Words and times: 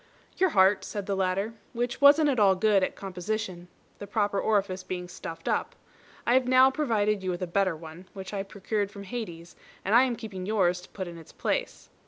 "Your 0.37 0.49
heart," 0.49 0.83
said 0.83 1.05
the 1.05 1.15
latter, 1.15 1.53
"which 1.73 2.01
wasn't 2.01 2.29
at 2.29 2.39
all 2.39 2.55
good 2.55 2.83
at 2.83 2.95
composition, 2.95 3.67
the 3.99 4.07
proper 4.07 4.39
orifice 4.41 4.81
being 4.81 5.07
stuffed 5.07 5.47
up. 5.47 5.75
I 6.25 6.33
have 6.33 6.47
now 6.47 6.71
provided 6.71 7.21
you 7.21 7.29
with 7.29 7.43
a 7.43 7.45
better 7.45 7.75
one, 7.75 8.09
which 8.13 8.33
I 8.33 8.41
procured 8.41 8.89
from 8.89 9.03
Hades, 9.03 9.55
and 9.85 9.93
I 9.93 10.05
am 10.05 10.15
keeping 10.15 10.47
yours 10.47 10.81
to 10.81 10.89
put 10.89 11.07
in 11.07 11.19
its 11.19 11.31
place." 11.31 11.89